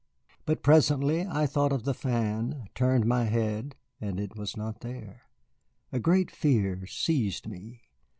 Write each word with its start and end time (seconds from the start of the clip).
But 0.47 0.63
presently 0.63 1.27
I 1.27 1.45
thought 1.45 1.71
of 1.71 1.83
the 1.83 1.93
fan, 1.93 2.65
turned 2.73 3.05
my 3.05 3.25
head, 3.25 3.75
and 3.99 4.19
it 4.19 4.35
was 4.35 4.57
not 4.57 4.79
there. 4.81 5.27
A 5.91 5.99
great 5.99 6.31
fear 6.31 6.87
seized 6.87 7.47
me. 7.47 7.81